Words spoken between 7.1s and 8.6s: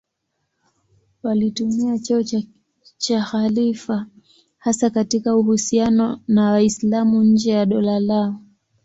nje ya dola lao.